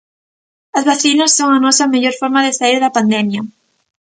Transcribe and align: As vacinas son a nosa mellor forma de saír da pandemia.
As 0.77 0.87
vacinas 0.89 1.31
son 1.37 1.49
a 1.53 1.59
nosa 1.65 1.91
mellor 1.93 2.15
forma 2.21 2.41
de 2.45 2.51
saír 2.59 2.79
da 2.81 2.95
pandemia. 2.97 3.41